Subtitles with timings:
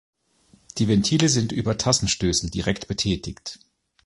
[0.79, 3.59] Die Ventile sind über Tassenstößel direkt betätigt.